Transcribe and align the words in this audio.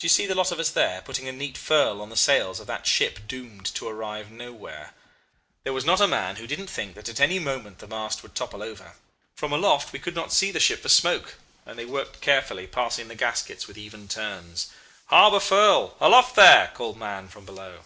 Do 0.00 0.04
you 0.04 0.08
see 0.08 0.26
the 0.26 0.34
lot 0.34 0.50
of 0.50 0.58
us 0.58 0.70
there, 0.70 1.00
putting 1.00 1.28
a 1.28 1.32
neat 1.32 1.56
furl 1.56 2.00
on 2.02 2.08
the 2.10 2.16
sails 2.16 2.58
of 2.58 2.66
that 2.66 2.88
ship 2.88 3.20
doomed 3.28 3.64
to 3.76 3.86
arrive 3.86 4.28
nowhere? 4.28 4.94
There 5.62 5.72
was 5.72 5.84
not 5.84 6.00
a 6.00 6.08
man 6.08 6.34
who 6.34 6.48
didn't 6.48 6.66
think 6.66 6.96
that 6.96 7.08
at 7.08 7.20
any 7.20 7.38
moment 7.38 7.78
the 7.78 7.86
masts 7.86 8.24
would 8.24 8.34
topple 8.34 8.64
over. 8.64 8.96
From 9.36 9.52
aloft 9.52 9.92
we 9.92 10.00
could 10.00 10.16
not 10.16 10.32
see 10.32 10.50
the 10.50 10.58
ship 10.58 10.82
for 10.82 10.88
smoke, 10.88 11.36
and 11.64 11.78
they 11.78 11.84
worked 11.86 12.20
carefully, 12.20 12.66
passing 12.66 13.06
the 13.06 13.14
gaskets 13.14 13.68
with 13.68 13.78
even 13.78 14.08
turns. 14.08 14.72
'Harbour 15.06 15.38
furl 15.38 15.96
aloft 16.00 16.34
there!' 16.34 16.72
cried 16.74 16.96
Mahon 16.96 17.28
from 17.28 17.44
below. 17.44 17.84